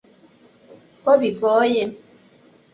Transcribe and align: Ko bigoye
Ko 1.03 1.11
bigoye 1.21 1.83